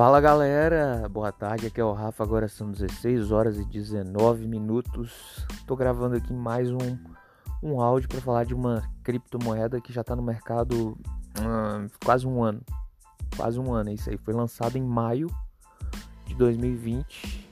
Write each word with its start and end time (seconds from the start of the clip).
Fala 0.00 0.18
galera, 0.18 1.06
boa 1.10 1.30
tarde, 1.30 1.66
aqui 1.66 1.78
é 1.78 1.84
o 1.84 1.92
Rafa, 1.92 2.24
agora 2.24 2.48
são 2.48 2.70
16 2.70 3.30
horas 3.30 3.58
e 3.58 3.66
19 3.66 4.48
minutos. 4.48 5.46
Tô 5.66 5.76
gravando 5.76 6.16
aqui 6.16 6.32
mais 6.32 6.70
um, 6.70 6.98
um 7.62 7.78
áudio 7.82 8.08
para 8.08 8.18
falar 8.22 8.44
de 8.44 8.54
uma 8.54 8.82
criptomoeda 9.04 9.78
que 9.78 9.92
já 9.92 10.02
tá 10.02 10.16
no 10.16 10.22
mercado 10.22 10.96
hum, 11.38 11.86
quase 12.02 12.26
um 12.26 12.42
ano. 12.42 12.62
Quase 13.36 13.60
um 13.60 13.74
ano, 13.74 13.90
isso 13.90 14.08
aí. 14.08 14.16
Foi 14.16 14.32
lançado 14.32 14.78
em 14.78 14.82
maio 14.82 15.26
de 16.24 16.34
2020. 16.34 17.46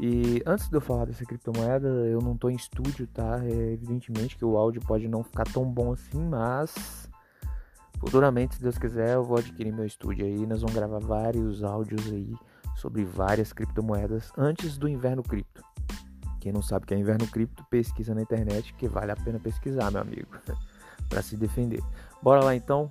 E 0.00 0.42
antes 0.44 0.68
de 0.68 0.76
eu 0.76 0.80
falar 0.80 1.04
dessa 1.04 1.24
criptomoeda, 1.24 1.86
eu 1.86 2.20
não 2.20 2.36
tô 2.36 2.50
em 2.50 2.56
estúdio, 2.56 3.06
tá? 3.06 3.44
É, 3.44 3.74
evidentemente 3.74 4.36
que 4.36 4.44
o 4.44 4.56
áudio 4.56 4.82
pode 4.84 5.06
não 5.06 5.22
ficar 5.22 5.44
tão 5.44 5.64
bom 5.64 5.92
assim, 5.92 6.18
mas 6.18 6.99
Futuramente, 8.00 8.54
se 8.54 8.62
Deus 8.62 8.78
quiser, 8.78 9.14
eu 9.14 9.22
vou 9.22 9.36
adquirir 9.36 9.72
meu 9.72 9.84
estúdio 9.84 10.24
aí. 10.24 10.46
Nós 10.46 10.62
vamos 10.62 10.74
gravar 10.74 11.00
vários 11.00 11.62
áudios 11.62 12.10
aí 12.10 12.34
sobre 12.74 13.04
várias 13.04 13.52
criptomoedas 13.52 14.32
antes 14.38 14.78
do 14.78 14.88
inverno 14.88 15.22
cripto. 15.22 15.62
Quem 16.40 16.50
não 16.50 16.62
sabe 16.62 16.84
o 16.84 16.88
que 16.88 16.94
é 16.94 16.98
inverno 16.98 17.26
cripto, 17.26 17.62
pesquisa 17.68 18.14
na 18.14 18.22
internet 18.22 18.72
que 18.72 18.88
vale 18.88 19.12
a 19.12 19.16
pena 19.16 19.38
pesquisar, 19.38 19.90
meu 19.90 20.00
amigo, 20.00 20.28
para 21.10 21.20
se 21.20 21.36
defender. 21.36 21.82
Bora 22.22 22.42
lá 22.42 22.56
então. 22.56 22.90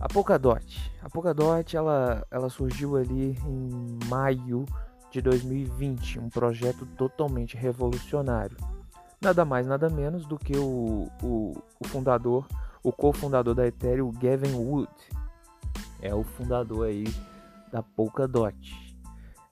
A 0.00 0.06
Polkadot. 0.06 0.92
A 1.02 1.10
Polkadot 1.10 1.76
ela, 1.76 2.24
ela 2.30 2.48
surgiu 2.48 2.96
ali 2.96 3.36
em 3.44 3.98
maio 4.06 4.64
de 5.10 5.20
2020, 5.20 6.20
um 6.20 6.28
projeto 6.28 6.86
totalmente 6.96 7.56
revolucionário. 7.56 8.56
Nada 9.20 9.44
mais, 9.44 9.66
nada 9.66 9.90
menos 9.90 10.24
do 10.24 10.38
que 10.38 10.56
o, 10.56 11.10
o, 11.20 11.60
o 11.80 11.88
fundador 11.88 12.46
o 12.82 12.92
cofundador 12.92 13.54
da 13.54 13.66
Ethereum, 13.66 14.12
Gavin 14.12 14.54
Wood, 14.54 14.90
é 16.00 16.14
o 16.14 16.22
fundador 16.22 16.86
aí 16.86 17.04
da 17.72 17.82
Polkadot. 17.82 18.96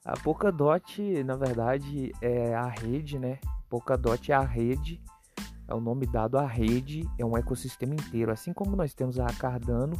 A 0.05 0.13
Polkadot, 0.13 1.23
na 1.23 1.35
verdade, 1.35 2.11
é 2.21 2.55
a 2.55 2.67
rede, 2.67 3.19
né? 3.19 3.39
Polkadot 3.69 4.31
é 4.31 4.35
a 4.35 4.41
rede, 4.41 5.01
é 5.67 5.73
o 5.73 5.81
nome 5.81 6.05
dado 6.05 6.37
à 6.37 6.45
rede, 6.45 7.07
é 7.19 7.25
um 7.25 7.37
ecossistema 7.37 7.93
inteiro. 7.93 8.31
Assim 8.31 8.53
como 8.53 8.75
nós 8.75 8.93
temos 8.93 9.19
a 9.19 9.25
Cardano, 9.25 9.95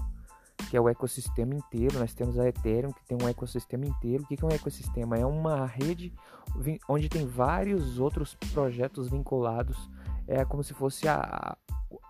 que 0.70 0.78
é 0.78 0.82
o 0.82 0.88
ecossistema 0.88 1.54
inteiro, 1.54 2.00
nós 2.00 2.14
temos 2.14 2.40
a 2.40 2.48
Ethereum, 2.48 2.92
que 2.92 3.04
tem 3.06 3.18
um 3.22 3.28
ecossistema 3.28 3.86
inteiro. 3.86 4.24
O 4.24 4.28
que 4.28 4.42
é 4.42 4.46
um 4.46 4.52
ecossistema? 4.52 5.18
É 5.18 5.26
uma 5.26 5.66
rede 5.66 6.14
onde 6.88 7.10
tem 7.10 7.26
vários 7.26 8.00
outros 8.00 8.34
projetos 8.54 9.10
vinculados. 9.10 9.90
É 10.26 10.46
como 10.46 10.64
se 10.64 10.74
fosse 10.74 11.08
a, 11.08 11.58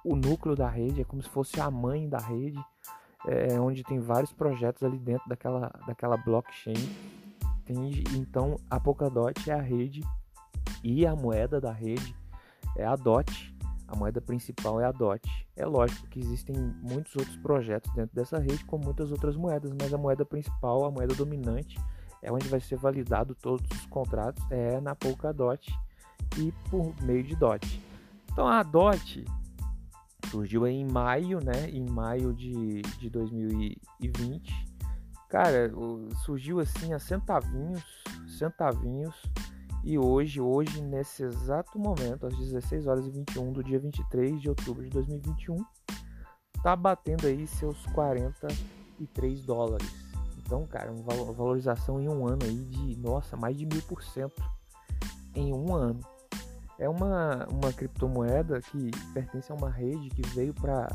o 0.07 0.15
núcleo 0.15 0.55
da 0.55 0.69
rede, 0.69 1.01
é 1.01 1.03
como 1.03 1.21
se 1.21 1.29
fosse 1.29 1.59
a 1.59 1.69
mãe 1.69 2.07
da 2.07 2.17
rede, 2.17 2.59
é, 3.27 3.59
onde 3.59 3.83
tem 3.83 3.99
vários 3.99 4.31
projetos 4.31 4.81
ali 4.83 4.97
dentro 4.97 5.27
daquela, 5.27 5.69
daquela 5.85 6.15
blockchain. 6.15 6.75
Então 8.15 8.55
a 8.69 8.79
Polkadot 8.79 9.49
é 9.49 9.53
a 9.53 9.61
rede 9.61 10.01
e 10.81 11.05
a 11.05 11.13
moeda 11.13 11.59
da 11.59 11.73
rede 11.73 12.15
é 12.77 12.85
a 12.85 12.95
DOT. 12.95 13.53
A 13.85 13.95
moeda 13.95 14.21
principal 14.21 14.79
é 14.79 14.85
a 14.85 14.91
DOT. 14.91 15.27
É 15.55 15.65
lógico 15.65 16.07
que 16.07 16.19
existem 16.19 16.55
muitos 16.81 17.13
outros 17.15 17.35
projetos 17.37 17.93
dentro 17.93 18.15
dessa 18.15 18.37
rede 18.37 18.63
com 18.63 18.77
muitas 18.77 19.11
outras 19.11 19.35
moedas, 19.35 19.73
mas 19.79 19.93
a 19.93 19.97
moeda 19.97 20.23
principal, 20.25 20.85
a 20.85 20.91
moeda 20.91 21.13
dominante, 21.15 21.77
é 22.21 22.31
onde 22.31 22.47
vai 22.47 22.61
ser 22.61 22.77
validado 22.77 23.35
todos 23.35 23.65
os 23.71 23.85
contratos, 23.87 24.41
é 24.51 24.79
na 24.79 24.95
Polkadot 24.95 25.69
e 26.37 26.53
por 26.69 26.93
meio 27.03 27.23
de 27.23 27.35
DOT. 27.35 27.81
Então 28.31 28.47
a 28.47 28.63
DOT 28.63 29.25
Surgiu 30.29 30.67
em 30.67 30.85
maio, 30.85 31.39
né? 31.43 31.69
Em 31.69 31.89
maio 31.89 32.33
de, 32.33 32.81
de 32.81 33.09
2020. 33.09 34.67
Cara, 35.29 35.71
surgiu 36.25 36.59
assim 36.59 36.93
a 36.93 36.99
centavinhos, 36.99 37.83
centavinhos. 38.37 39.15
E 39.83 39.97
hoje, 39.97 40.41
hoje, 40.41 40.81
nesse 40.81 41.23
exato 41.23 41.79
momento, 41.79 42.27
às 42.27 42.37
16 42.37 42.87
horas 42.87 43.07
e 43.07 43.11
21 43.11 43.53
do 43.53 43.63
dia 43.63 43.79
23 43.79 44.41
de 44.41 44.49
outubro 44.49 44.83
de 44.83 44.89
2021, 44.89 45.63
tá 46.61 46.75
batendo 46.75 47.27
aí 47.27 47.47
seus 47.47 47.85
43 47.87 49.45
dólares. 49.45 49.89
Então, 50.37 50.65
cara, 50.67 50.91
uma 50.91 51.33
valorização 51.33 52.01
em 52.01 52.09
um 52.09 52.27
ano 52.27 52.43
aí 52.43 52.65
de, 52.65 52.97
nossa, 52.97 53.37
mais 53.37 53.57
de 53.57 53.65
mil 53.65 53.81
por 53.83 54.03
cento 54.03 54.41
em 55.35 55.53
um 55.53 55.73
ano 55.73 55.99
é 56.79 56.87
uma, 56.87 57.47
uma 57.51 57.73
criptomoeda 57.73 58.61
que 58.61 58.91
pertence 59.13 59.51
a 59.51 59.55
uma 59.55 59.69
rede 59.69 60.09
que 60.09 60.21
veio 60.29 60.53
para 60.53 60.87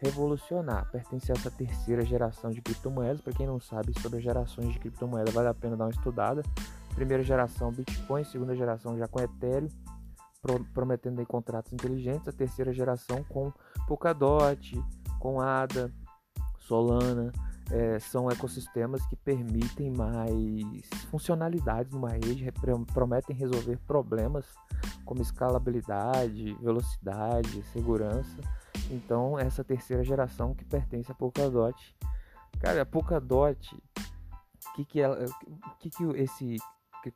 revolucionar, 0.00 0.88
pertence 0.90 1.30
a 1.30 1.34
essa 1.34 1.50
terceira 1.50 2.04
geração 2.04 2.50
de 2.50 2.62
criptomoedas. 2.62 3.20
Para 3.20 3.32
quem 3.32 3.46
não 3.46 3.60
sabe 3.60 3.92
sobre 4.00 4.18
as 4.18 4.24
gerações 4.24 4.72
de 4.72 4.78
criptomoeda, 4.78 5.30
vale 5.30 5.48
a 5.48 5.54
pena 5.54 5.76
dar 5.76 5.84
uma 5.84 5.90
estudada. 5.90 6.42
Primeira 6.94 7.22
geração 7.22 7.70
Bitcoin, 7.70 8.24
segunda 8.24 8.56
geração 8.56 8.96
já 8.96 9.06
com 9.06 9.20
Ethereum, 9.20 9.68
prometendo 10.72 11.18
aí 11.18 11.26
contratos 11.26 11.72
inteligentes. 11.72 12.28
A 12.28 12.32
terceira 12.32 12.72
geração 12.72 13.22
com 13.24 13.52
Polkadot, 13.86 14.80
com 15.18 15.40
ADA, 15.40 15.92
Solana. 16.58 17.32
É, 17.70 17.98
são 17.98 18.30
ecossistemas 18.30 19.04
que 19.08 19.16
permitem 19.16 19.90
mais 19.90 20.88
funcionalidades 21.10 21.92
numa 21.92 22.08
rede, 22.08 22.50
prometem 22.94 23.36
resolver 23.36 23.76
problemas 23.86 24.46
como 25.08 25.22
escalabilidade, 25.22 26.52
velocidade, 26.60 27.62
segurança. 27.72 28.36
Então, 28.90 29.38
essa 29.38 29.64
terceira 29.64 30.04
geração 30.04 30.54
que 30.54 30.66
pertence 30.66 31.10
a 31.10 31.14
Polkadot. 31.14 31.96
Cara, 32.60 32.82
a 32.82 32.86
Polkadot, 32.86 33.74
o 33.74 34.72
que 34.74 34.84
que, 34.84 35.00
ela, 35.00 35.24
que 35.80 35.88
que 35.88 36.04
esse 36.16 36.56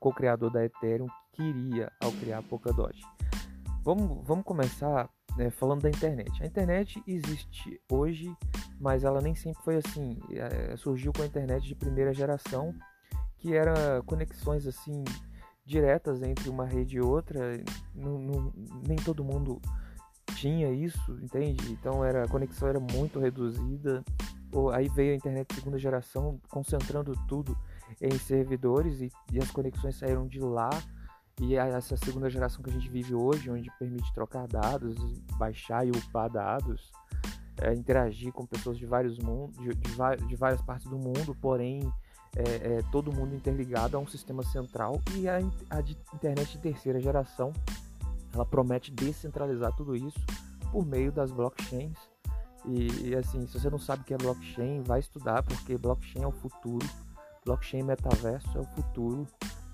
co-criador 0.01 0.51
da 0.51 0.65
Ethereum 0.65 1.07
queria 1.33 1.93
ao 2.03 2.11
criar 2.13 2.39
a 2.39 2.43
Polkadot? 2.43 2.99
Vamos, 3.85 4.27
vamos 4.27 4.45
começar 4.45 5.11
né, 5.37 5.51
falando 5.51 5.83
da 5.83 5.91
internet. 5.91 6.43
A 6.43 6.47
internet 6.47 7.03
existe 7.07 7.79
hoje, 7.91 8.35
mas 8.81 9.05
ela 9.05 9.21
nem 9.21 9.35
sempre 9.35 9.63
foi 9.63 9.77
assim. 9.77 10.19
É, 10.31 10.75
surgiu 10.79 11.13
com 11.13 11.23
a 11.23 11.27
internet 11.27 11.67
de 11.67 11.75
primeira 11.75 12.15
geração, 12.15 12.75
que 13.37 13.53
era 13.55 14.03
conexões 14.07 14.67
assim 14.67 15.05
diretas 15.73 16.23
entre 16.23 16.51
uma 16.51 16.67
rede 16.67 16.99
e 16.99 17.01
outra, 17.01 17.41
não, 17.95 18.19
não, 18.19 18.53
nem 18.87 18.97
todo 18.97 19.25
mundo 19.25 19.61
tinha 20.35 20.71
isso, 20.71 21.19
entende? 21.23 21.73
Então 21.73 22.05
era, 22.05 22.25
a 22.25 22.29
conexão 22.29 22.69
era 22.69 22.79
muito 22.79 23.19
reduzida. 23.19 24.05
Ou, 24.53 24.71
aí 24.71 24.87
veio 24.89 25.15
a 25.15 25.17
internet 25.17 25.49
de 25.49 25.55
segunda 25.55 25.79
geração, 25.79 26.39
concentrando 26.51 27.15
tudo 27.27 27.57
em 28.01 28.19
servidores 28.19 29.01
e, 29.01 29.11
e 29.33 29.39
as 29.39 29.51
conexões 29.51 29.97
saíram 29.97 30.27
de 30.29 30.41
lá. 30.41 30.71
E 31.41 31.57
essa 31.57 31.97
segunda 31.97 32.29
geração 32.29 32.63
que 32.63 32.69
a 32.69 32.73
gente 32.73 32.91
vive 32.91 33.15
hoje, 33.15 33.51
onde 33.51 33.71
permite 33.79 34.13
trocar 34.13 34.47
dados, 34.47 34.95
baixar 35.39 35.87
e 35.87 35.91
upar 35.91 36.31
dados, 36.31 36.93
é, 37.63 37.73
interagir 37.73 38.31
com 38.31 38.45
pessoas 38.45 38.77
de 38.77 38.85
vários 38.85 39.19
mundos, 39.19 39.57
de, 39.57 39.71
de, 39.71 40.27
de 40.29 40.37
várias 40.37 40.61
partes 40.61 40.87
do 40.87 40.99
mundo, 40.99 41.35
porém 41.41 41.81
é, 42.37 42.79
é, 42.79 42.83
todo 42.91 43.13
mundo 43.13 43.35
interligado 43.35 43.97
a 43.97 44.01
um 44.01 44.07
sistema 44.07 44.43
central 44.43 45.01
e 45.15 45.29
a, 45.29 45.39
a 45.69 45.81
de 45.81 45.97
internet 46.15 46.53
de 46.53 46.59
terceira 46.59 47.01
geração 47.01 47.53
ela 48.33 48.47
promete 48.47 48.91
descentralizar 48.91 49.75
tudo 49.77 49.95
isso 49.95 50.19
por 50.71 50.87
meio 50.87 51.13
das 51.13 51.31
blockchains. 51.31 51.99
E, 52.65 53.09
e, 53.09 53.17
assim 53.17 53.47
se 53.47 53.59
você 53.59 53.69
não 53.69 53.79
sabe 53.79 54.03
o 54.03 54.05
que 54.05 54.15
é 54.15 54.17
blockchain 54.17 54.83
vai 54.83 55.01
estudar 55.01 55.43
porque 55.43 55.77
blockchain 55.77 56.23
é 56.23 56.27
o 56.27 56.33
futuro. 56.33 56.89
Blockchain 57.45 57.83
metaverso 57.83 58.57
é 58.57 58.61
o 58.61 58.65
futuro. 58.65 59.27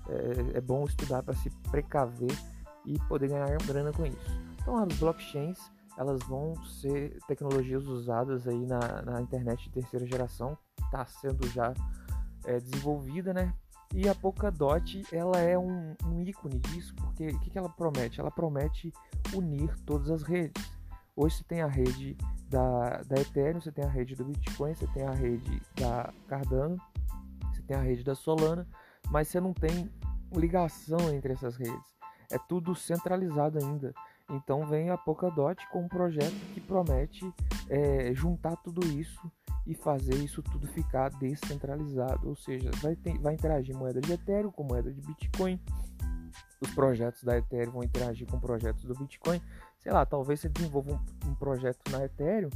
É, 0.09 0.57
é 0.57 0.61
bom 0.61 0.83
estudar 0.83 1.23
para 1.23 1.35
se 1.35 1.49
precaver 1.71 2.35
e 2.85 2.99
poder 3.07 3.29
ganhar 3.29 3.55
grana 3.65 3.93
com 3.93 4.05
isso. 4.05 4.41
Então 4.61 4.77
as 4.77 4.93
blockchains 4.97 5.59
elas 5.97 6.21
vão 6.23 6.55
ser 6.65 7.19
tecnologias 7.27 7.85
usadas 7.87 8.47
aí 8.47 8.65
na, 8.65 9.01
na 9.03 9.21
internet 9.21 9.63
de 9.65 9.69
terceira 9.69 10.05
geração. 10.05 10.57
Está 10.85 11.05
sendo 11.05 11.47
já 11.49 11.73
é, 12.49 12.59
desenvolvida, 12.59 13.31
né? 13.31 13.53
E 13.93 14.09
a 14.09 14.15
Polkadot, 14.15 15.05
ela 15.11 15.39
é 15.39 15.57
um, 15.57 15.95
um 16.05 16.21
ícone 16.21 16.59
disso, 16.59 16.93
porque 16.95 17.27
o 17.27 17.39
que, 17.39 17.49
que 17.51 17.57
ela 17.57 17.69
promete? 17.69 18.19
Ela 18.19 18.31
promete 18.31 18.91
unir 19.33 19.75
todas 19.85 20.09
as 20.09 20.23
redes. 20.23 20.71
Hoje 21.15 21.37
você 21.37 21.43
tem 21.43 21.61
a 21.61 21.67
rede 21.67 22.17
da, 22.47 23.01
da 23.03 23.21
Ethereum, 23.21 23.61
você 23.61 23.71
tem 23.71 23.85
a 23.85 23.89
rede 23.89 24.15
do 24.15 24.25
Bitcoin, 24.25 24.73
você 24.73 24.87
tem 24.87 25.05
a 25.05 25.11
rede 25.11 25.61
da 25.75 26.11
Cardano, 26.27 26.77
você 27.51 27.61
tem 27.63 27.77
a 27.77 27.81
rede 27.81 28.03
da 28.03 28.15
Solana, 28.15 28.67
mas 29.11 29.27
você 29.27 29.39
não 29.39 29.53
tem 29.53 29.89
ligação 30.33 31.13
entre 31.13 31.33
essas 31.33 31.55
redes. 31.55 31.97
É 32.31 32.37
tudo 32.37 32.75
centralizado 32.75 33.57
ainda. 33.59 33.93
Então 34.29 34.65
vem 34.65 34.91
a 34.91 34.97
Polkadot 34.97 35.67
com 35.69 35.83
um 35.83 35.87
projeto 35.87 36.35
que 36.53 36.61
promete 36.61 37.31
é, 37.67 38.13
juntar 38.13 38.55
tudo 38.57 38.85
isso 38.87 39.19
e 39.69 39.75
fazer 39.75 40.15
isso 40.15 40.41
tudo 40.41 40.67
ficar 40.67 41.09
descentralizado, 41.11 42.27
ou 42.27 42.35
seja, 42.35 42.71
vai, 42.81 42.95
ter, 42.95 43.17
vai 43.19 43.35
interagir 43.35 43.77
moeda 43.77 44.01
de 44.01 44.11
Ethereum 44.11 44.51
com 44.51 44.63
moeda 44.63 44.91
de 44.91 44.99
Bitcoin, 44.99 45.61
os 46.59 46.73
projetos 46.73 47.23
da 47.23 47.37
Ethereum 47.37 47.73
vão 47.73 47.83
interagir 47.83 48.27
com 48.27 48.39
projetos 48.39 48.83
do 48.83 48.95
Bitcoin, 48.95 49.39
sei 49.77 49.91
lá, 49.91 50.05
talvez 50.05 50.39
você 50.39 50.49
desenvolva 50.49 50.93
um, 50.93 51.29
um 51.29 51.35
projeto 51.35 51.79
na 51.91 52.03
Ethereum 52.03 52.49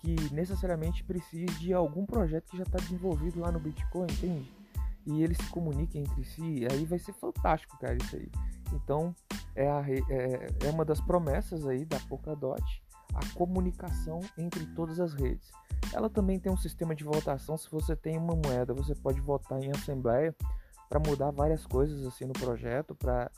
que 0.00 0.14
necessariamente 0.32 1.04
precise 1.04 1.52
de 1.58 1.74
algum 1.74 2.06
projeto 2.06 2.50
que 2.50 2.56
já 2.56 2.62
está 2.62 2.78
desenvolvido 2.78 3.40
lá 3.40 3.50
no 3.50 3.58
Bitcoin, 3.58 4.06
entende? 4.10 4.60
e 5.06 5.22
eles 5.22 5.36
se 5.38 5.46
comuniquem 5.50 6.02
entre 6.02 6.24
si, 6.24 6.66
aí 6.70 6.84
vai 6.84 6.98
ser 6.98 7.12
fantástico, 7.14 7.76
cara, 7.78 7.96
isso 8.00 8.16
aí. 8.16 8.30
Então, 8.72 9.14
é, 9.54 9.68
a, 9.68 9.84
é, 9.88 10.46
é 10.66 10.70
uma 10.70 10.84
das 10.84 11.00
promessas 11.00 11.66
aí 11.66 11.84
da 11.84 11.98
Polkadot, 12.00 12.62
a 13.14 13.34
comunicação 13.34 14.20
entre 14.36 14.66
todas 14.66 15.00
as 15.00 15.14
redes. 15.14 15.50
Ela 15.92 16.08
também 16.08 16.38
tem 16.38 16.52
um 16.52 16.56
sistema 16.56 16.94
de 16.94 17.04
votação. 17.04 17.56
Se 17.56 17.70
você 17.70 17.96
tem 17.96 18.16
uma 18.16 18.34
moeda, 18.34 18.72
você 18.72 18.94
pode 18.94 19.20
votar 19.20 19.62
em 19.62 19.70
assembleia 19.70 20.34
para 20.88 21.00
mudar 21.00 21.30
várias 21.30 21.64
coisas 21.66 22.04
assim 22.06 22.24
no 22.24 22.32
projeto. 22.32 22.94
Para 22.94 23.30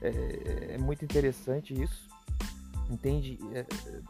é, 0.00 0.74
é, 0.74 0.78
muito 0.78 1.04
interessante 1.04 1.80
isso, 1.80 2.08
entende? 2.90 3.38
É, 3.52 3.66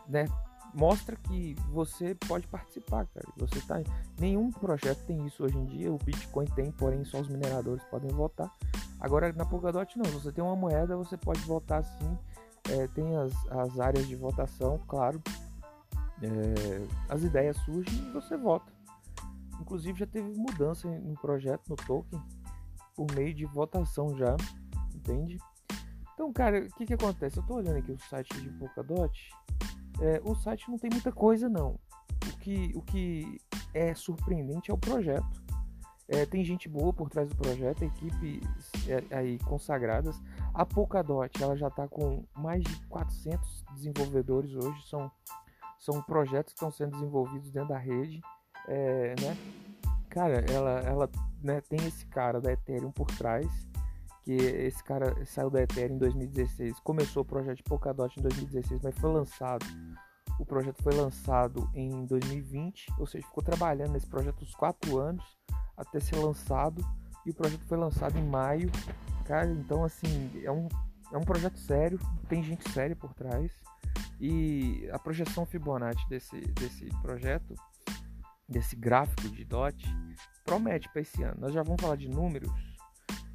né? 0.08 0.26
Mostra 0.72 1.14
que 1.14 1.55
você 1.70 2.17
pode 2.17 2.49
participar, 2.49 3.06
cara. 3.06 3.26
Você 3.37 3.60
tá 3.60 3.81
nenhum 4.19 4.50
projeto 4.50 5.06
tem 5.06 5.25
isso 5.25 5.44
hoje 5.44 5.56
em 5.56 5.67
dia. 5.67 5.93
O 5.93 5.99
Bitcoin 5.99 6.46
tem, 6.46 6.72
porém 6.72 7.05
só 7.05 7.20
os 7.20 7.28
mineradores 7.28 7.84
podem 7.84 8.10
votar. 8.10 8.50
Agora 8.99 9.32
na 9.32 9.44
Polkadot 9.44 9.96
não. 9.96 10.10
Você 10.10 10.32
tem 10.32 10.43
uma 10.43 10.56
moeda, 10.56 10.96
você 10.96 11.17
pode 11.17 11.40
votar 11.43 11.84
sim. 11.84 12.19
É, 12.70 12.87
tem 12.88 13.16
as, 13.16 13.32
as 13.50 13.78
áreas 13.78 14.06
de 14.06 14.16
votação, 14.16 14.81
claro 14.88 15.22
é, 16.22 16.87
as 17.08 17.22
ideias 17.22 17.56
surgem 17.58 17.94
e 17.94 18.11
você 18.12 18.37
vota. 18.37 18.72
Inclusive 19.61 19.99
já 19.99 20.06
teve 20.06 20.37
mudança 20.37 20.88
no 20.88 21.14
projeto, 21.14 21.69
no 21.69 21.76
token, 21.76 22.20
por 22.94 23.11
meio 23.14 23.34
de 23.34 23.44
votação 23.44 24.16
já, 24.16 24.37
entende? 24.94 25.38
Então, 26.12 26.32
cara, 26.32 26.64
o 26.64 26.75
que 26.76 26.87
que 26.87 26.94
acontece? 26.94 27.38
Eu 27.38 27.43
tô 27.44 27.55
olhando 27.55 27.78
aqui 27.78 27.93
o 27.93 27.99
site 27.99 28.40
de 28.40 28.49
Polkadot, 28.50 29.31
é, 30.00 30.20
o 30.25 30.34
site 30.34 30.70
não 30.70 30.78
tem 30.78 30.90
muita 30.90 31.12
coisa 31.12 31.49
não. 31.49 31.78
O 32.26 32.38
que, 32.38 32.72
o 32.75 32.82
que 32.82 33.40
é 33.72 33.94
surpreendente 33.94 34.70
é 34.70 34.75
o 34.75 34.78
projeto. 34.78 35.44
É, 36.06 36.27
tem 36.27 36.45
gente 36.45 36.69
boa 36.69 36.93
por 36.93 37.09
trás 37.09 37.29
do 37.29 37.37
projeto, 37.37 37.83
equipes 37.83 38.43
é, 38.89 39.17
aí 39.17 39.39
consagradas. 39.41 40.21
A 40.53 40.65
Polkadot 40.67 41.43
ela 41.43 41.56
já 41.56 41.69
está 41.69 41.89
com 41.89 42.25
mais 42.37 42.62
de 42.62 42.87
400 42.87 43.65
desenvolvedores 43.75 44.55
hoje, 44.55 44.87
são 44.89 45.11
são 45.85 46.01
projetos 46.01 46.55
que 46.55 46.56
estão 46.56 46.71
sendo 46.71 46.93
desenvolvidos 46.93 47.51
dentro 47.51 47.69
da 47.69 47.79
rede, 47.79 48.23
é, 48.67 49.15
né? 49.21 49.37
Cara, 50.09 50.45
ela, 50.51 50.81
ela 50.81 51.11
né, 51.43 51.61
tem 51.61 51.79
esse 51.87 52.06
cara 52.06 52.41
da 52.41 52.53
Ethereum 52.53 52.91
por 52.91 53.06
trás, 53.09 53.47
que 54.23 54.33
esse 54.33 54.83
cara 54.83 55.15
saiu 55.27 55.51
da 55.51 55.62
Ethereum 55.62 55.97
em 55.97 55.99
2016, 55.99 56.81
começou 56.81 57.23
o 57.23 57.27
projeto 57.27 57.59
de 57.59 57.65
Polkadot 57.65 58.19
em 58.19 58.23
2016, 58.23 58.81
mas 58.83 58.97
foi 58.97 59.12
lançado, 59.12 59.67
o 60.41 60.47
projeto 60.47 60.83
foi 60.83 60.95
lançado 60.95 61.69
em 61.75 62.06
2020, 62.06 62.87
ou 62.99 63.06
seja, 63.06 63.27
ficou 63.27 63.45
trabalhando 63.45 63.93
nesse 63.93 64.06
projeto 64.06 64.43
uns 64.43 64.55
4 64.55 64.99
anos 64.99 65.37
até 65.76 66.00
ser 66.00 66.17
lançado, 66.17 66.85
e 67.26 67.31
o 67.31 67.35
projeto 67.35 67.65
foi 67.67 67.79
lançado 67.79 68.19
em 68.19 68.26
maio, 68.26 68.71
cara, 69.25 69.50
então 69.50 69.85
assim, 69.85 70.31
é 70.43 70.50
um, 70.50 70.69
é 71.12 71.17
um 71.17 71.23
projeto 71.23 71.59
sério, 71.59 71.99
tem 72.29 72.43
gente 72.43 72.71
séria 72.71 72.94
por 72.94 73.12
trás, 73.15 73.50
e 74.21 74.88
a 74.93 74.99
projeção 74.99 75.44
Fibonacci 75.44 76.09
desse, 76.09 76.41
desse 76.41 76.87
projeto, 77.03 77.55
desse 78.49 78.76
gráfico 78.76 79.29
de 79.29 79.44
DOT, 79.44 79.85
promete 80.44 80.88
para 80.91 81.03
esse 81.03 81.23
ano. 81.23 81.37
Nós 81.41 81.53
já 81.53 81.62
vamos 81.62 81.81
falar 81.81 81.97
de 81.97 82.09
números. 82.09 82.50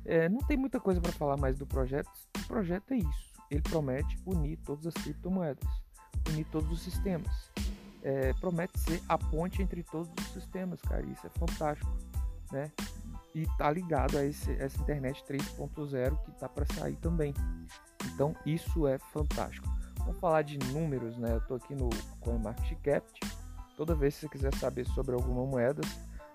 É, 0.05 0.29
não 0.29 0.39
tem 0.39 0.57
muita 0.57 0.79
coisa 0.79 1.01
para 1.01 1.11
falar 1.11 1.37
mais 1.37 1.57
do 1.57 1.65
projeto. 1.65 2.09
O 2.37 2.47
projeto 2.47 2.93
é 2.93 2.97
isso. 2.97 3.33
Ele 3.51 3.61
promete 3.61 4.17
unir 4.25 4.57
todas 4.65 4.87
as 4.87 4.93
criptomoedas, 4.93 5.67
unir 6.29 6.45
todos 6.45 6.71
os 6.71 6.81
sistemas. 6.81 7.51
É, 8.01 8.33
promete 8.33 8.79
ser 8.79 9.01
a 9.09 9.17
ponte 9.17 9.61
entre 9.61 9.83
todos 9.83 10.09
os 10.19 10.33
sistemas, 10.33 10.81
cara. 10.81 11.05
Isso 11.05 11.27
é 11.27 11.29
fantástico, 11.29 11.91
né? 12.51 12.71
E 13.33 13.45
tá 13.57 13.71
ligado 13.71 14.17
a 14.17 14.25
esse, 14.25 14.51
essa 14.53 14.81
internet 14.81 15.23
3.0 15.23 16.21
que 16.23 16.31
tá 16.33 16.49
para 16.49 16.65
sair 16.73 16.95
também. 16.97 17.33
Então 18.13 18.35
isso 18.45 18.87
é 18.87 18.97
fantástico. 18.97 19.67
Vamos 19.99 20.19
falar 20.19 20.41
de 20.41 20.57
números, 20.73 21.17
né? 21.17 21.35
Eu 21.35 21.41
tô 21.41 21.55
aqui 21.55 21.75
no 21.75 21.89
CoinMarketCap. 22.21 23.05
Toda 23.77 23.95
vez 23.95 24.15
que 24.15 24.21
você 24.21 24.29
quiser 24.29 24.55
saber 24.55 24.85
sobre 24.87 25.13
alguma 25.13 25.45
moeda, 25.45 25.81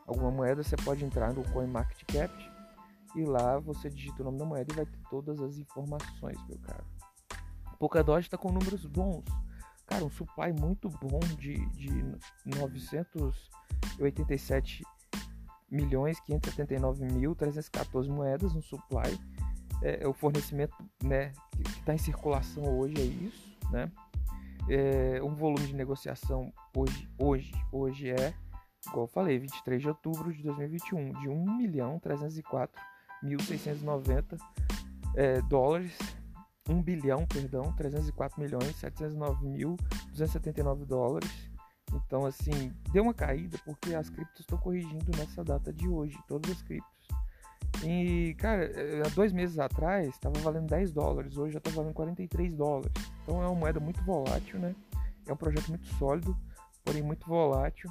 alguma 0.07 0.31
moeda, 0.31 0.63
você 0.63 0.77
pode 0.77 1.05
entrar 1.05 1.33
no 1.33 1.43
CoinMarketCap 1.51 2.33
e 3.17 3.25
lá 3.25 3.59
você 3.59 3.91
digita 3.91 4.23
o 4.23 4.25
nome 4.25 4.39
da 4.39 4.45
moeda 4.45 4.73
e 4.73 4.77
vai 4.77 4.87
ter 4.87 5.01
todas 5.11 5.41
as 5.41 5.59
informações, 5.59 6.39
meu 6.49 6.59
caro. 6.59 6.85
Polkadot 7.79 8.21
está 8.21 8.39
com 8.39 8.51
números 8.51 8.87
bons. 8.87 9.25
Cara, 9.87 10.05
um 10.05 10.11
supply 10.11 10.53
muito 10.53 10.89
bom 10.89 11.21
de, 11.39 11.65
de 11.71 11.91
987 12.47 14.83
milhões 15.71 16.21
579 16.21 17.05
mil 17.07 17.35
314 17.35 18.11
moedas 18.11 18.55
no 18.55 18.63
supply. 18.63 19.19
É, 19.83 20.05
é, 20.05 20.09
o 20.09 20.13
fornecimento 20.13 20.75
né, 21.03 21.33
que 21.51 21.63
está 21.63 21.95
em 21.95 21.99
circulação 21.99 22.65
hoje 22.79 22.95
é 22.99 23.05
isso 23.05 23.55
né? 23.71 23.91
É, 24.69 25.23
um 25.23 25.35
volume 25.35 25.67
de 25.67 25.75
negociação 25.75 26.53
hoje, 26.75 27.09
hoje, 27.19 27.53
hoje 27.71 28.11
é, 28.11 28.33
igual 28.87 29.05
eu 29.05 29.09
falei, 29.09 29.39
23 29.39 29.83
de 29.83 29.89
outubro 29.89 30.33
de 30.33 30.43
2021, 30.43 31.13
de 31.21 31.29
1 31.29 31.57
milhão 31.57 31.99
304 31.99 32.81
mil 33.23 33.39
690 33.41 34.37
é, 35.17 35.43
dólares, 35.43 35.97
1 36.69 36.83
bilhão, 36.83 37.27
perdão, 37.27 37.75
304 37.77 38.41
milhões 38.41 38.77
709 38.77 39.47
mil 39.47 39.77
279 40.11 40.87
dólares. 40.87 41.31
Então, 41.95 42.27
assim, 42.27 42.73
deu 42.93 43.03
uma 43.03 43.15
caída 43.15 43.59
porque 43.65 43.95
as 43.95 44.09
criptos 44.11 44.41
estão 44.41 44.59
corrigindo 44.59 45.17
nessa 45.17 45.45
data 45.45 45.73
de 45.73 45.89
hoje, 45.89 46.19
todas 46.27 46.51
as 46.51 46.63
criptos. 46.63 46.93
E, 47.83 48.35
cara, 48.39 48.65
é, 48.65 49.03
há 49.05 49.09
dois 49.11 49.33
meses 49.33 49.59
atrás 49.59 50.09
estava 50.09 50.39
valendo 50.41 50.69
10 50.69 50.93
dólares, 50.93 51.37
hoje 51.37 51.55
já 51.55 51.59
está 51.59 51.71
valendo 51.71 51.95
43 51.95 52.55
dólares. 52.55 52.93
Então 53.23 53.43
é 53.43 53.47
uma 53.47 53.55
moeda 53.55 53.81
muito 53.81 54.03
volátil, 54.05 54.59
né? 54.59 54.75
É 55.27 55.33
um 55.33 55.37
projeto 55.37 55.69
muito 55.69 55.87
sólido, 55.95 56.37
porém 56.85 57.03
muito 57.03 57.27
volátil. 57.27 57.91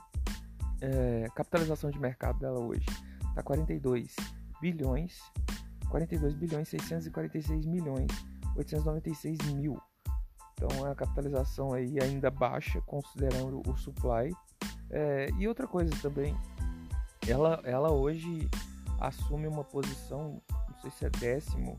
É, 0.81 1.27
capitalização 1.35 1.89
de 1.89 1.99
mercado 1.99 2.39
dela 2.39 2.59
hoje 2.59 2.85
está 3.29 3.41
42 3.41 4.15
bilhões, 4.61 5.19
42 5.89 6.33
bilhões 6.33 6.67
646 6.67 7.65
milhões 7.65 8.07
896 8.55 9.37
mil. 9.53 9.79
Então 10.53 10.69
é 10.77 10.81
uma 10.87 10.95
capitalização 10.95 11.73
aí 11.73 11.99
ainda 12.01 12.29
baixa 12.29 12.81
considerando 12.81 13.61
o 13.67 13.77
supply. 13.77 14.31
É, 14.89 15.29
e 15.37 15.47
outra 15.47 15.67
coisa 15.67 15.91
também, 16.01 16.35
ela, 17.27 17.59
ela 17.63 17.91
hoje 17.91 18.49
assume 18.99 19.47
uma 19.47 19.63
posição, 19.63 20.41
não 20.69 20.79
sei 20.79 20.91
se 20.91 21.05
é 21.05 21.09
décimo 21.09 21.77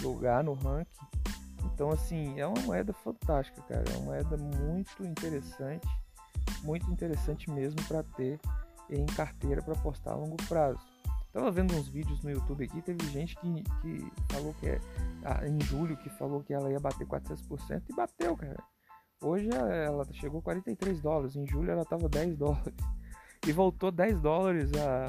lugar 0.00 0.44
no 0.44 0.54
ranking. 0.54 0.90
Então, 1.64 1.90
assim, 1.90 2.38
é 2.38 2.46
uma 2.46 2.60
moeda 2.62 2.92
fantástica, 2.92 3.60
cara. 3.62 3.84
É 3.90 3.96
uma 3.96 4.06
moeda 4.06 4.36
muito 4.36 5.04
interessante, 5.04 5.88
muito 6.62 6.90
interessante 6.90 7.50
mesmo 7.50 7.82
para 7.84 8.02
ter 8.02 8.38
em 8.90 9.06
carteira 9.06 9.62
para 9.62 9.74
postar 9.76 10.12
a 10.12 10.16
longo 10.16 10.36
prazo. 10.46 10.93
Tava 11.34 11.50
vendo 11.50 11.74
uns 11.74 11.88
vídeos 11.88 12.22
no 12.22 12.30
YouTube 12.30 12.64
aqui, 12.64 12.80
teve 12.80 13.04
gente 13.08 13.34
que, 13.40 13.62
que 13.82 14.12
falou 14.30 14.54
que 14.54 14.68
é 14.68 14.78
em 15.48 15.60
julho 15.62 15.96
que 15.96 16.08
falou 16.10 16.40
que 16.44 16.54
ela 16.54 16.70
ia 16.70 16.78
bater 16.78 17.04
400% 17.04 17.82
e 17.90 17.92
bateu, 17.92 18.36
cara. 18.36 18.62
Hoje 19.20 19.48
ela 19.52 20.06
chegou 20.12 20.38
a 20.38 20.42
43 20.44 21.00
dólares, 21.00 21.34
em 21.34 21.44
julho 21.44 21.72
ela 21.72 21.84
tava 21.84 22.08
10 22.08 22.36
dólares 22.38 22.72
e 23.44 23.50
voltou 23.50 23.90
10 23.90 24.20
dólares 24.20 24.70
a 24.74 25.08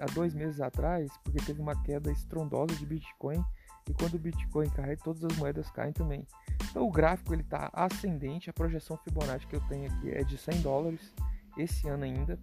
há 0.00 0.06
dois 0.12 0.34
meses 0.34 0.60
atrás, 0.60 1.08
porque 1.22 1.38
teve 1.44 1.60
uma 1.60 1.80
queda 1.84 2.10
estrondosa 2.10 2.74
de 2.74 2.84
Bitcoin 2.84 3.40
e 3.88 3.94
quando 3.94 4.14
o 4.14 4.18
Bitcoin 4.18 4.68
cai, 4.70 4.96
todas 4.96 5.22
as 5.22 5.36
moedas 5.36 5.70
caem 5.70 5.92
também. 5.92 6.26
Então 6.68 6.84
o 6.84 6.90
gráfico 6.90 7.32
ele 7.32 7.42
está 7.42 7.70
ascendente, 7.72 8.50
a 8.50 8.52
projeção 8.52 8.96
Fibonacci 9.04 9.46
que 9.46 9.54
eu 9.54 9.60
tenho 9.68 9.86
aqui 9.86 10.10
é 10.10 10.24
de 10.24 10.36
100 10.36 10.62
dólares 10.62 11.14
esse 11.56 11.86
ano 11.88 12.02
ainda, 12.02 12.36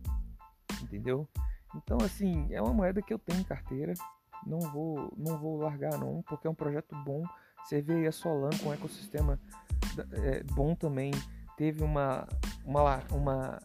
entendeu? 0.82 1.28
Então 1.76 1.98
assim 2.04 2.48
é 2.52 2.62
uma 2.62 2.74
moeda 2.74 3.02
que 3.02 3.14
eu 3.14 3.20
tenho 3.20 3.40
em 3.40 3.44
carteira, 3.44 3.94
não 4.46 4.60
vou 4.60 5.14
não 5.18 5.38
vou 5.38 5.58
largar 5.58 5.98
não, 5.98 6.22
porque 6.24 6.48
é 6.48 6.50
um 6.50 6.56
projeto 6.56 6.96
bom. 7.04 7.24
Você 7.64 7.82
vê 7.82 7.94
aí 7.94 8.08
a 8.08 8.12
Solana 8.12 8.58
com 8.62 8.70
um 8.70 8.74
ecossistema 8.74 9.40
é, 10.12 10.44
bom 10.54 10.76
também, 10.76 11.12
teve 11.58 11.84
uma 11.84 12.28
uma, 12.66 13.04
uma 13.12 13.60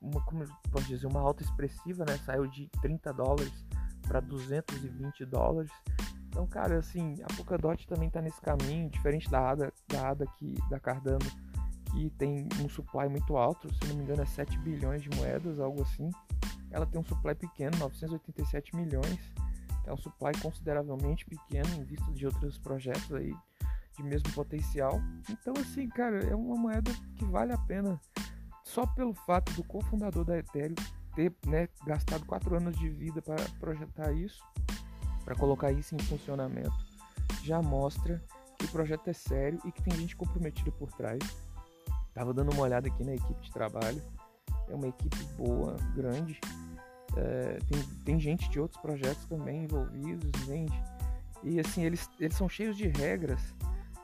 uma, 0.00 0.20
como 0.22 0.44
eu 0.44 0.48
posso 0.70 0.86
dizer, 0.86 1.06
uma 1.06 1.20
alta 1.20 1.42
expressiva, 1.42 2.04
né? 2.04 2.16
Saiu 2.24 2.46
de 2.46 2.68
30 2.80 3.12
dólares 3.12 3.52
para 4.06 4.20
220 4.20 5.24
dólares. 5.26 5.70
Então, 6.28 6.46
cara, 6.46 6.78
assim, 6.78 7.16
a 7.22 7.34
Polkadot 7.34 7.86
também 7.86 8.08
está 8.08 8.22
nesse 8.22 8.40
caminho, 8.40 8.88
diferente 8.88 9.28
da 9.30 9.50
ADA, 9.50 9.72
da 9.88 10.10
ADA 10.10 10.26
que, 10.38 10.54
da 10.70 10.78
Cardano, 10.78 11.26
que 11.90 12.10
tem 12.10 12.48
um 12.62 12.68
supply 12.68 13.08
muito 13.08 13.36
alto, 13.36 13.68
se 13.74 13.88
não 13.88 13.96
me 13.96 14.04
engano 14.04 14.22
é 14.22 14.26
7 14.26 14.58
bilhões 14.58 15.02
de 15.02 15.10
moedas, 15.16 15.58
algo 15.58 15.82
assim. 15.82 16.10
Ela 16.70 16.86
tem 16.86 17.00
um 17.00 17.04
supply 17.04 17.34
pequeno, 17.34 17.76
987 17.78 18.76
milhões. 18.76 19.18
É 19.86 19.92
um 19.92 19.96
supply 19.96 20.32
consideravelmente 20.40 21.24
pequeno 21.24 21.68
em 21.76 21.84
vista 21.84 22.12
de 22.12 22.26
outros 22.26 22.58
projetos 22.58 23.12
aí 23.12 23.34
de 23.96 24.02
mesmo 24.02 24.30
potencial. 24.32 25.00
Então, 25.28 25.54
assim, 25.58 25.88
cara, 25.88 26.24
é 26.24 26.34
uma 26.34 26.56
moeda 26.56 26.92
que 27.16 27.24
vale 27.24 27.52
a 27.52 27.58
pena 27.58 28.00
só 28.62 28.86
pelo 28.86 29.14
fato 29.14 29.52
do 29.54 29.64
cofundador 29.64 30.24
da 30.24 30.38
Ethereum 30.38 30.74
ter 31.14 31.34
né, 31.46 31.68
gastado 31.84 32.24
quatro 32.26 32.54
anos 32.54 32.78
de 32.78 32.88
vida 32.88 33.20
para 33.20 33.42
projetar 33.58 34.12
isso, 34.12 34.40
para 35.24 35.34
colocar 35.34 35.72
isso 35.72 35.96
em 35.96 35.98
funcionamento, 35.98 36.76
já 37.42 37.60
mostra 37.60 38.22
que 38.56 38.66
o 38.66 38.68
projeto 38.68 39.08
é 39.08 39.12
sério 39.12 39.60
e 39.64 39.72
que 39.72 39.82
tem 39.82 39.96
gente 39.96 40.14
comprometida 40.14 40.70
por 40.70 40.92
trás. 40.92 41.18
Tava 42.14 42.32
dando 42.32 42.52
uma 42.52 42.62
olhada 42.62 42.88
aqui 42.88 43.02
na 43.02 43.14
equipe 43.14 43.40
de 43.40 43.50
trabalho, 43.50 44.00
é 44.68 44.74
uma 44.74 44.86
equipe 44.86 45.24
boa, 45.36 45.76
grande. 45.94 46.38
É, 47.18 47.58
tem, 47.66 47.82
tem 48.04 48.20
gente 48.20 48.48
de 48.48 48.60
outros 48.60 48.80
projetos 48.80 49.24
também 49.26 49.64
envolvidos, 49.64 50.30
entende? 50.42 50.80
E 51.42 51.58
assim, 51.58 51.82
eles, 51.82 52.08
eles 52.20 52.36
são 52.36 52.48
cheios 52.48 52.76
de 52.76 52.86
regras. 52.86 53.40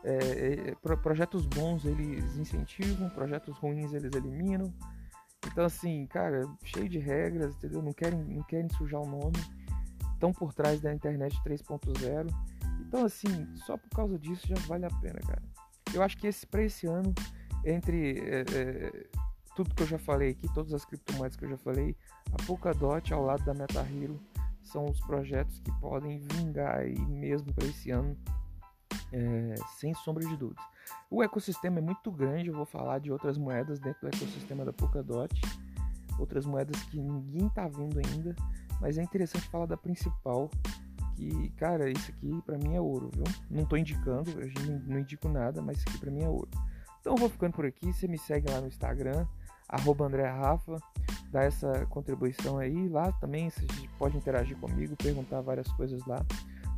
É, 0.02 0.74
é, 0.74 0.96
projetos 0.96 1.46
bons 1.46 1.84
eles 1.84 2.36
incentivam, 2.36 3.08
projetos 3.10 3.56
ruins 3.58 3.92
eles 3.92 4.12
eliminam. 4.14 4.72
Então 5.46 5.64
assim, 5.64 6.06
cara, 6.06 6.44
cheio 6.64 6.88
de 6.88 6.98
regras, 6.98 7.54
entendeu? 7.54 7.80
Não 7.82 7.92
querem, 7.92 8.18
não 8.18 8.42
querem 8.42 8.68
sujar 8.70 9.00
o 9.00 9.06
nome. 9.06 9.38
Estão 10.12 10.32
por 10.32 10.52
trás 10.52 10.80
da 10.80 10.92
internet 10.92 11.40
3.0. 11.44 12.26
Então 12.80 13.04
assim, 13.04 13.54
só 13.56 13.76
por 13.76 13.90
causa 13.90 14.18
disso 14.18 14.46
já 14.48 14.56
vale 14.66 14.86
a 14.86 14.90
pena, 15.00 15.20
cara. 15.20 15.42
Eu 15.92 16.02
acho 16.02 16.18
que 16.18 16.26
esse 16.26 16.44
para 16.44 16.62
esse 16.62 16.86
ano, 16.88 17.14
entre 17.64 18.18
é, 18.18 18.40
é, 18.40 19.06
tudo 19.54 19.74
que 19.74 19.82
eu 19.82 19.86
já 19.86 19.98
falei 19.98 20.30
aqui, 20.30 20.52
todas 20.52 20.72
as 20.72 20.84
criptomoedas 20.84 21.36
que 21.36 21.44
eu 21.44 21.50
já 21.50 21.58
falei, 21.58 21.96
a 22.32 22.42
Polkadot 22.44 23.12
ao 23.12 23.22
lado 23.22 23.44
da 23.44 23.54
MetaHero 23.54 24.20
são 24.62 24.86
os 24.86 25.00
projetos 25.00 25.60
que 25.60 25.70
podem 25.80 26.18
vingar 26.18 26.78
aí 26.78 26.98
mesmo 26.98 27.52
para 27.52 27.66
esse 27.66 27.90
ano, 27.90 28.16
é, 29.12 29.54
sem 29.78 29.94
sombra 29.94 30.26
de 30.26 30.36
dúvidas. 30.36 30.64
O 31.10 31.22
ecossistema 31.22 31.78
é 31.78 31.82
muito 31.82 32.10
grande, 32.10 32.48
eu 32.48 32.54
vou 32.54 32.66
falar 32.66 32.98
de 32.98 33.12
outras 33.12 33.38
moedas 33.38 33.78
dentro 33.78 34.00
do 34.02 34.08
ecossistema 34.08 34.64
da 34.64 34.72
Polkadot, 34.72 35.40
outras 36.18 36.46
moedas 36.46 36.82
que 36.84 36.98
ninguém 36.98 37.48
tá 37.50 37.68
vendo 37.68 37.98
ainda, 37.98 38.34
mas 38.80 38.98
é 38.98 39.02
interessante 39.02 39.48
falar 39.48 39.66
da 39.66 39.76
principal, 39.76 40.50
que, 41.14 41.50
cara, 41.50 41.88
isso 41.90 42.10
aqui 42.10 42.42
para 42.42 42.58
mim 42.58 42.74
é 42.74 42.80
ouro, 42.80 43.10
viu? 43.14 43.24
Não 43.48 43.64
tô 43.64 43.76
indicando, 43.76 44.30
eu 44.30 44.50
não 44.86 44.98
indico 44.98 45.28
nada, 45.28 45.62
mas 45.62 45.78
isso 45.78 45.88
aqui 45.88 45.98
para 45.98 46.10
mim 46.10 46.24
é 46.24 46.28
ouro. 46.28 46.48
Então 47.00 47.12
eu 47.12 47.18
vou 47.18 47.28
ficando 47.28 47.52
por 47.52 47.66
aqui, 47.66 47.92
você 47.92 48.08
me 48.08 48.18
segue 48.18 48.50
lá 48.50 48.60
no 48.60 48.66
Instagram, 48.66 49.26
arroba 49.68 50.06
André 50.06 50.28
Rafa, 50.28 50.78
dá 51.30 51.42
essa 51.42 51.86
contribuição 51.86 52.58
aí. 52.58 52.88
Lá 52.88 53.12
também 53.12 53.50
você 53.50 53.66
pode 53.98 54.16
interagir 54.16 54.56
comigo, 54.58 54.96
perguntar 54.96 55.40
várias 55.40 55.68
coisas 55.72 56.04
lá. 56.06 56.24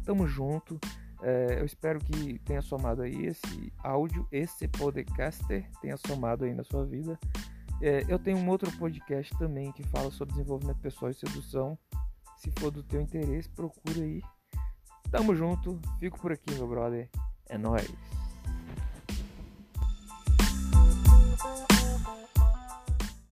Tamo 0.05 0.26
junto. 0.26 0.78
É, 1.23 1.61
eu 1.61 1.64
espero 1.64 1.99
que 1.99 2.38
tenha 2.40 2.61
somado 2.61 3.02
aí 3.02 3.26
esse 3.26 3.73
áudio, 3.83 4.26
esse 4.31 4.69
podcaster 4.69 5.69
tenha 5.81 5.97
somado 5.97 6.45
aí 6.45 6.55
na 6.55 6.62
sua 6.62 6.85
vida. 6.85 7.19
É, 7.81 8.05
eu 8.09 8.19
tenho 8.19 8.38
um 8.38 8.49
outro 8.49 8.71
podcast 8.78 9.37
também 9.38 9.73
que 9.73 9.83
fala 9.85 10.11
sobre 10.11 10.35
desenvolvimento 10.35 10.78
pessoal 10.78 11.11
e 11.11 11.14
sedução. 11.14 11.78
Se 12.37 12.50
for 12.59 12.71
do 12.71 12.83
teu 12.83 13.00
interesse, 13.00 13.49
procura 13.49 14.00
aí. 14.02 14.23
Tamo 15.11 15.35
junto, 15.35 15.78
fico 15.99 16.19
por 16.21 16.33
aqui, 16.33 16.52
meu 16.55 16.66
brother. 16.66 17.09
É 17.49 17.57
nóis. 17.57 18.15